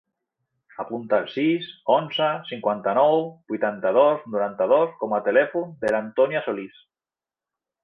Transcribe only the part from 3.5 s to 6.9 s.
vuitanta-dos, noranta-dos com a telèfon de l'Antònia Solis.